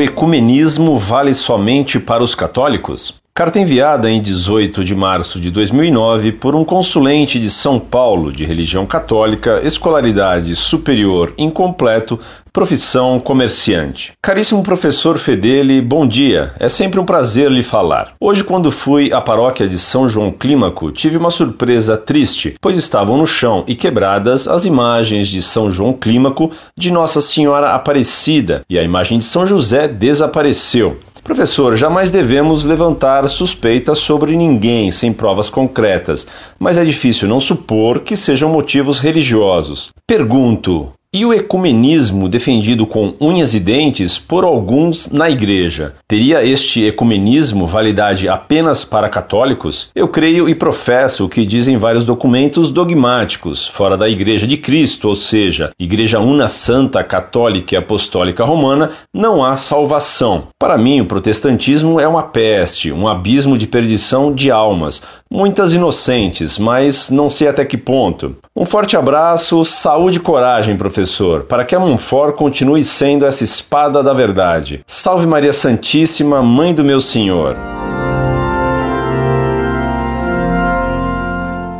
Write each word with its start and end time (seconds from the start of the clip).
ecumenismo 0.00 0.96
vale 0.98 1.34
somente 1.34 1.98
para 2.00 2.22
os 2.22 2.34
católicos? 2.34 3.23
Carta 3.36 3.58
enviada 3.58 4.08
em 4.08 4.22
18 4.22 4.84
de 4.84 4.94
março 4.94 5.40
de 5.40 5.50
2009 5.50 6.30
por 6.30 6.54
um 6.54 6.64
consulente 6.64 7.40
de 7.40 7.50
São 7.50 7.80
Paulo 7.80 8.30
de 8.30 8.44
religião 8.44 8.86
católica, 8.86 9.60
escolaridade 9.64 10.54
superior 10.54 11.34
incompleto, 11.36 12.16
profissão 12.52 13.18
comerciante. 13.18 14.12
Caríssimo 14.22 14.62
professor 14.62 15.18
Fedeli, 15.18 15.82
bom 15.82 16.06
dia. 16.06 16.54
É 16.60 16.68
sempre 16.68 17.00
um 17.00 17.04
prazer 17.04 17.50
lhe 17.50 17.64
falar. 17.64 18.12
Hoje, 18.20 18.44
quando 18.44 18.70
fui 18.70 19.12
à 19.12 19.20
paróquia 19.20 19.66
de 19.66 19.80
São 19.80 20.08
João 20.08 20.30
Clímaco, 20.30 20.92
tive 20.92 21.16
uma 21.16 21.32
surpresa 21.32 21.96
triste, 21.96 22.54
pois 22.60 22.78
estavam 22.78 23.18
no 23.18 23.26
chão 23.26 23.64
e 23.66 23.74
quebradas 23.74 24.46
as 24.46 24.64
imagens 24.64 25.26
de 25.26 25.42
São 25.42 25.72
João 25.72 25.92
Clímaco 25.92 26.52
de 26.78 26.92
Nossa 26.92 27.20
Senhora 27.20 27.72
Aparecida 27.72 28.62
e 28.70 28.78
a 28.78 28.82
imagem 28.84 29.18
de 29.18 29.24
São 29.24 29.44
José 29.44 29.88
desapareceu. 29.88 30.98
Professor, 31.24 31.74
jamais 31.74 32.12
devemos 32.12 32.66
levantar 32.66 33.26
suspeitas 33.30 33.98
sobre 33.98 34.36
ninguém 34.36 34.92
sem 34.92 35.10
provas 35.10 35.48
concretas, 35.48 36.28
mas 36.58 36.76
é 36.76 36.84
difícil 36.84 37.26
não 37.26 37.40
supor 37.40 38.00
que 38.00 38.14
sejam 38.14 38.50
motivos 38.50 38.98
religiosos. 38.98 39.88
Pergunto: 40.06 40.92
e 41.14 41.24
o 41.24 41.32
ecumenismo 41.32 42.28
defendido 42.28 42.84
com 42.84 43.14
unhas 43.20 43.54
e 43.54 43.60
dentes 43.60 44.18
por 44.18 44.42
alguns 44.42 45.12
na 45.12 45.30
Igreja? 45.30 45.94
Teria 46.08 46.44
este 46.44 46.84
ecumenismo 46.84 47.68
validade 47.68 48.28
apenas 48.28 48.84
para 48.84 49.08
católicos? 49.08 49.90
Eu 49.94 50.08
creio 50.08 50.48
e 50.48 50.56
professo 50.56 51.24
o 51.24 51.28
que 51.28 51.46
dizem 51.46 51.76
vários 51.76 52.04
documentos 52.04 52.72
dogmáticos, 52.72 53.68
fora 53.68 53.96
da 53.96 54.08
Igreja 54.08 54.44
de 54.44 54.56
Cristo, 54.56 55.08
ou 55.08 55.14
seja, 55.14 55.70
Igreja 55.78 56.18
Una 56.18 56.48
Santa 56.48 57.04
Católica 57.04 57.76
e 57.76 57.78
Apostólica 57.78 58.44
Romana, 58.44 58.90
não 59.14 59.44
há 59.44 59.56
salvação. 59.56 60.48
Para 60.58 60.76
mim, 60.76 61.00
o 61.00 61.06
protestantismo 61.06 62.00
é 62.00 62.08
uma 62.08 62.24
peste, 62.24 62.90
um 62.90 63.06
abismo 63.06 63.56
de 63.56 63.68
perdição 63.68 64.34
de 64.34 64.50
almas, 64.50 65.04
muitas 65.30 65.72
inocentes, 65.74 66.58
mas 66.58 67.08
não 67.08 67.30
sei 67.30 67.46
até 67.46 67.64
que 67.64 67.76
ponto. 67.76 68.36
Um 68.56 68.66
forte 68.66 68.96
abraço, 68.96 69.64
saúde 69.64 70.18
e 70.18 70.20
coragem, 70.20 70.76
professor, 70.76 71.03
para 71.48 71.64
que 71.64 71.74
a 71.74 71.80
Monfort 71.80 72.36
continue 72.36 72.82
sendo 72.82 73.26
essa 73.26 73.44
espada 73.44 74.02
da 74.02 74.12
verdade. 74.12 74.82
Salve 74.86 75.26
Maria 75.26 75.52
Santíssima, 75.52 76.42
Mãe 76.42 76.74
do 76.74 76.84
meu 76.84 77.00
Senhor. 77.00 77.56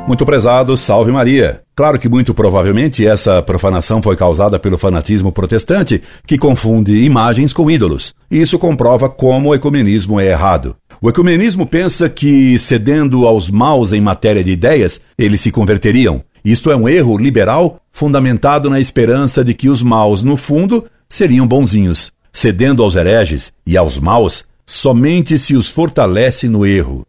Muito 0.06 0.26
prezado, 0.26 0.76
salve 0.76 1.10
Maria. 1.10 1.62
Claro 1.74 1.98
que 1.98 2.10
muito 2.10 2.34
provavelmente 2.34 3.06
essa 3.06 3.42
profanação 3.42 4.02
foi 4.02 4.16
causada 4.16 4.58
pelo 4.58 4.76
fanatismo 4.76 5.32
protestante, 5.32 6.02
que 6.26 6.36
confunde 6.36 7.04
imagens 7.04 7.54
com 7.54 7.70
ídolos. 7.70 8.14
Isso 8.30 8.58
comprova 8.58 9.08
como 9.08 9.48
o 9.48 9.54
ecumenismo 9.54 10.20
é 10.20 10.26
errado. 10.26 10.76
O 11.00 11.08
ecumenismo 11.08 11.66
pensa 11.66 12.08
que, 12.08 12.58
cedendo 12.58 13.26
aos 13.26 13.48
maus 13.50 13.92
em 13.92 14.00
matéria 14.00 14.44
de 14.44 14.52
ideias, 14.52 15.00
eles 15.18 15.40
se 15.40 15.50
converteriam. 15.50 16.22
Isto 16.44 16.70
é 16.70 16.76
um 16.76 16.86
erro 16.86 17.16
liberal 17.16 17.80
fundamentado 17.90 18.68
na 18.68 18.78
esperança 18.78 19.42
de 19.42 19.54
que 19.54 19.68
os 19.68 19.82
maus, 19.82 20.22
no 20.22 20.36
fundo, 20.36 20.84
seriam 21.08 21.46
bonzinhos. 21.46 22.12
Cedendo 22.30 22.82
aos 22.82 22.96
hereges 22.96 23.52
e 23.66 23.76
aos 23.76 23.98
maus, 23.98 24.44
somente 24.66 25.38
se 25.38 25.56
os 25.56 25.70
fortalece 25.70 26.48
no 26.48 26.66
erro. 26.66 27.06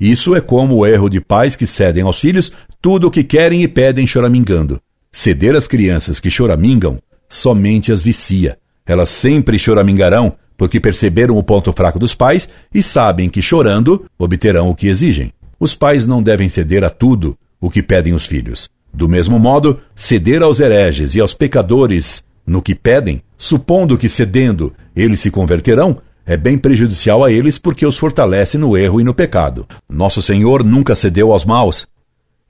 Isso 0.00 0.34
é 0.34 0.40
como 0.40 0.76
o 0.76 0.86
erro 0.86 1.08
de 1.08 1.20
pais 1.20 1.54
que 1.54 1.66
cedem 1.66 2.02
aos 2.02 2.18
filhos 2.18 2.50
tudo 2.80 3.06
o 3.06 3.10
que 3.10 3.22
querem 3.22 3.62
e 3.62 3.68
pedem 3.68 4.06
choramingando. 4.06 4.80
Ceder 5.10 5.54
às 5.54 5.68
crianças 5.68 6.18
que 6.18 6.30
choramingam 6.30 6.98
somente 7.28 7.92
as 7.92 8.02
vicia. 8.02 8.58
Elas 8.84 9.10
sempre 9.10 9.58
choramingarão 9.58 10.34
porque 10.56 10.80
perceberam 10.80 11.36
o 11.36 11.42
ponto 11.42 11.72
fraco 11.72 11.98
dos 11.98 12.14
pais 12.14 12.48
e 12.74 12.82
sabem 12.82 13.28
que 13.28 13.42
chorando 13.42 14.06
obterão 14.18 14.68
o 14.70 14.74
que 14.74 14.88
exigem. 14.88 15.32
Os 15.60 15.74
pais 15.74 16.06
não 16.06 16.22
devem 16.22 16.48
ceder 16.48 16.82
a 16.82 16.90
tudo 16.90 17.36
o 17.62 17.70
que 17.70 17.82
pedem 17.82 18.12
os 18.12 18.26
filhos. 18.26 18.68
Do 18.92 19.08
mesmo 19.08 19.38
modo, 19.38 19.78
ceder 19.94 20.42
aos 20.42 20.58
hereges 20.58 21.14
e 21.14 21.20
aos 21.20 21.32
pecadores 21.32 22.24
no 22.44 22.60
que 22.60 22.74
pedem, 22.74 23.22
supondo 23.38 23.96
que 23.96 24.08
cedendo 24.08 24.74
eles 24.96 25.20
se 25.20 25.30
converterão, 25.30 25.98
é 26.26 26.36
bem 26.36 26.58
prejudicial 26.58 27.24
a 27.24 27.30
eles 27.30 27.58
porque 27.58 27.86
os 27.86 27.96
fortalece 27.96 28.58
no 28.58 28.76
erro 28.76 29.00
e 29.00 29.04
no 29.04 29.14
pecado. 29.14 29.66
Nosso 29.88 30.20
Senhor 30.20 30.64
nunca 30.64 30.96
cedeu 30.96 31.32
aos 31.32 31.44
maus 31.44 31.86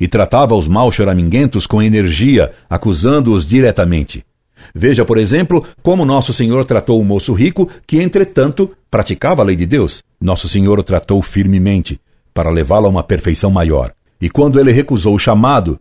e 0.00 0.08
tratava 0.08 0.54
os 0.54 0.66
maus 0.66 0.94
choraminguentos 0.94 1.66
com 1.66 1.82
energia, 1.82 2.52
acusando-os 2.68 3.46
diretamente. 3.46 4.24
Veja, 4.74 5.04
por 5.04 5.18
exemplo, 5.18 5.64
como 5.82 6.04
Nosso 6.04 6.32
Senhor 6.32 6.64
tratou 6.64 7.00
o 7.00 7.04
moço 7.04 7.32
rico 7.32 7.68
que, 7.86 8.00
entretanto, 8.00 8.70
praticava 8.90 9.42
a 9.42 9.44
lei 9.44 9.56
de 9.56 9.66
Deus. 9.66 10.02
Nosso 10.20 10.48
Senhor 10.48 10.78
o 10.78 10.82
tratou 10.82 11.20
firmemente, 11.20 12.00
para 12.32 12.50
levá-lo 12.50 12.86
a 12.86 12.90
uma 12.90 13.02
perfeição 13.02 13.50
maior. 13.50 13.92
E 14.22 14.30
quando 14.30 14.60
ele 14.60 14.70
recusou 14.70 15.16
o 15.16 15.18
chamado 15.18 15.80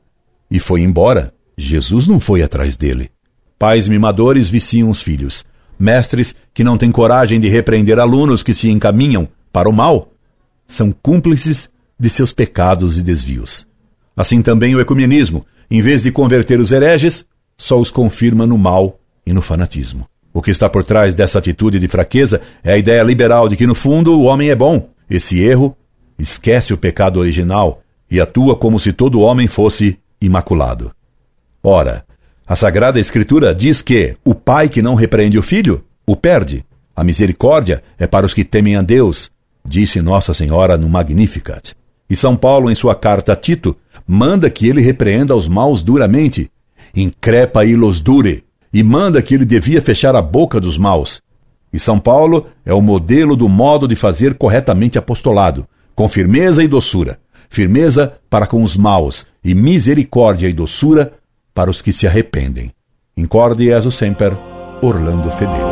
e 0.49 0.59
foi 0.59 0.81
embora, 0.81 1.31
Jesus 1.55 2.07
não 2.07 2.19
foi 2.19 2.41
atrás 2.41 2.75
dele. 2.75 3.11
Pais 3.59 3.87
mimadores 3.87 4.49
viciam 4.49 4.89
os 4.89 5.03
filhos. 5.03 5.45
Mestres 5.77 6.33
que 6.51 6.63
não 6.63 6.75
têm 6.75 6.91
coragem 6.91 7.39
de 7.39 7.47
repreender 7.47 7.99
alunos 7.99 8.41
que 8.41 8.55
se 8.55 8.67
encaminham 8.67 9.29
para 9.53 9.69
o 9.69 9.71
mal 9.71 10.11
são 10.65 10.91
cúmplices 10.91 11.69
de 11.99 12.09
seus 12.09 12.33
pecados 12.33 12.97
e 12.97 13.03
desvios. 13.03 13.67
Assim 14.17 14.41
também 14.41 14.75
o 14.75 14.81
ecumenismo, 14.81 15.45
em 15.69 15.79
vez 15.79 16.01
de 16.01 16.11
converter 16.11 16.59
os 16.59 16.71
hereges, 16.71 17.27
só 17.55 17.79
os 17.79 17.91
confirma 17.91 18.47
no 18.47 18.57
mal 18.57 18.99
e 19.23 19.33
no 19.33 19.43
fanatismo. 19.43 20.07
O 20.33 20.41
que 20.41 20.49
está 20.49 20.67
por 20.67 20.83
trás 20.83 21.13
dessa 21.13 21.37
atitude 21.37 21.77
de 21.77 21.87
fraqueza 21.87 22.41
é 22.63 22.73
a 22.73 22.77
ideia 22.77 23.03
liberal 23.03 23.47
de 23.47 23.55
que, 23.55 23.67
no 23.67 23.75
fundo, 23.75 24.17
o 24.17 24.23
homem 24.23 24.49
é 24.49 24.55
bom. 24.55 24.89
Esse 25.07 25.39
erro 25.39 25.77
esquece 26.17 26.73
o 26.73 26.77
pecado 26.77 27.19
original 27.19 27.83
e 28.11 28.19
atua 28.19 28.57
como 28.57 28.77
se 28.77 28.91
todo 28.91 29.21
homem 29.21 29.47
fosse 29.47 29.97
imaculado. 30.19 30.91
Ora, 31.63 32.05
a 32.45 32.55
Sagrada 32.55 32.99
Escritura 32.99 33.55
diz 33.55 33.81
que 33.81 34.17
o 34.25 34.35
pai 34.35 34.67
que 34.67 34.81
não 34.81 34.93
repreende 34.93 35.39
o 35.39 35.41
filho 35.41 35.83
o 36.05 36.15
perde. 36.15 36.65
A 36.93 37.03
misericórdia 37.03 37.81
é 37.97 38.05
para 38.05 38.25
os 38.25 38.33
que 38.33 38.43
temem 38.43 38.75
a 38.75 38.81
Deus, 38.81 39.31
disse 39.65 40.01
Nossa 40.01 40.33
Senhora 40.33 40.77
no 40.77 40.89
Magnificat. 40.89 41.73
E 42.09 42.15
São 42.15 42.35
Paulo, 42.35 42.69
em 42.69 42.75
sua 42.75 42.93
carta 42.93 43.31
a 43.31 43.35
Tito, 43.35 43.77
manda 44.05 44.49
que 44.49 44.67
ele 44.67 44.81
repreenda 44.81 45.33
os 45.33 45.47
maus 45.47 45.81
duramente, 45.81 46.51
increpa 46.93 47.63
e 47.63 47.75
los 47.75 48.01
dure, 48.01 48.43
e 48.73 48.83
manda 48.83 49.21
que 49.21 49.35
ele 49.35 49.45
devia 49.45 49.81
fechar 49.81 50.15
a 50.15 50.21
boca 50.21 50.59
dos 50.59 50.77
maus. 50.77 51.21
E 51.71 51.79
São 51.79 51.97
Paulo 51.97 52.47
é 52.65 52.73
o 52.73 52.81
modelo 52.81 53.37
do 53.37 53.47
modo 53.47 53.87
de 53.87 53.95
fazer 53.95 54.33
corretamente 54.33 54.97
apostolado, 54.97 55.65
com 55.95 56.09
firmeza 56.09 56.61
e 56.61 56.67
doçura, 56.67 57.17
firmeza 57.51 58.13
para 58.29 58.47
com 58.47 58.63
os 58.63 58.77
maus 58.77 59.27
e 59.43 59.53
misericórdia 59.53 60.47
e 60.47 60.53
doçura 60.53 61.13
para 61.53 61.69
os 61.69 61.81
que 61.81 61.91
se 61.91 62.07
arrependem. 62.07 62.71
Incorde 63.15 63.65
Jesus 63.65 63.93
Semper, 63.93 64.31
Orlando 64.81 65.29
Fedeli. 65.31 65.70